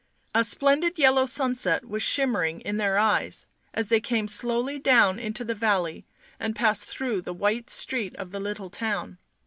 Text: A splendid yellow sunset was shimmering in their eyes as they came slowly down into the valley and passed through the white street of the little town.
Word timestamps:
A 0.33 0.43
splendid 0.43 0.97
yellow 0.97 1.27
sunset 1.27 1.85
was 1.87 2.01
shimmering 2.01 2.61
in 2.61 2.77
their 2.77 2.97
eyes 2.97 3.45
as 3.71 3.89
they 3.89 3.99
came 4.01 4.27
slowly 4.27 4.79
down 4.79 5.19
into 5.19 5.43
the 5.45 5.53
valley 5.53 6.05
and 6.39 6.55
passed 6.55 6.85
through 6.85 7.21
the 7.21 7.33
white 7.35 7.69
street 7.69 8.15
of 8.15 8.31
the 8.31 8.39
little 8.39 8.71
town. 8.71 9.19